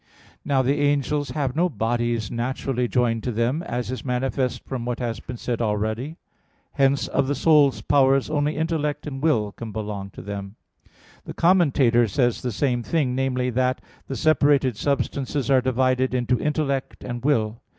[0.43, 4.97] Now the angels have no bodies naturally joined to them, as is manifest from what
[4.99, 6.17] has been said already (Q.
[6.17, 6.83] 51, A.
[6.85, 6.89] 1).
[6.89, 10.55] Hence of the soul's powers only intellect and will can belong to them.
[11.25, 12.07] The Commentator (Metaph.
[12.07, 17.23] xii) says the same thing, namely, that the separated substances are divided into intellect and
[17.23, 17.61] will.